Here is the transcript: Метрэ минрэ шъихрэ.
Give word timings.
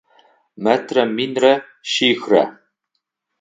Метрэ 0.63 1.01
минрэ 1.15 1.53
шъихрэ. 1.91 2.43